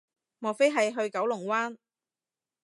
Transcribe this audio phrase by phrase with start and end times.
[0.39, 1.77] 莫非係去九龍灣